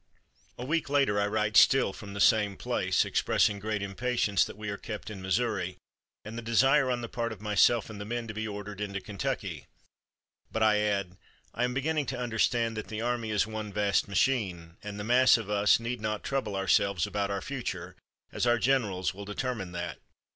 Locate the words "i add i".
10.63-11.65